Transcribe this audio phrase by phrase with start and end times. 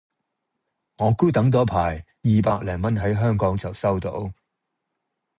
[0.97, 4.31] 我估等多排二百零蚊喺香港就收到